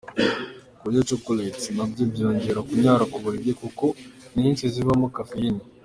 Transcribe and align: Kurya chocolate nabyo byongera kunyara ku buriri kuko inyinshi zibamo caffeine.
Kurya 0.79 1.01
chocolate 1.09 1.65
nabyo 1.77 2.03
byongera 2.13 2.59
kunyara 2.67 3.03
ku 3.11 3.17
buriri 3.23 3.51
kuko 3.61 3.85
inyinshi 4.35 4.63
zibamo 4.73 5.07
caffeine. 5.17 5.61